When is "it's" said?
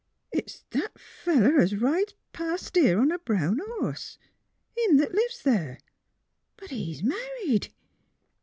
0.31-0.63